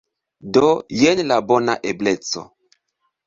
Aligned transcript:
Do 0.55 0.69
jen 1.01 1.19
la 1.31 1.37
bona 1.51 1.77
ebleco! 1.91 2.45